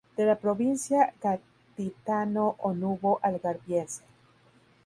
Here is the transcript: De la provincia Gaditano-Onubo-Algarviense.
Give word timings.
De 0.17 0.25
la 0.25 0.35
provincia 0.35 1.13
Gaditano-Onubo-Algarviense. 1.21 4.01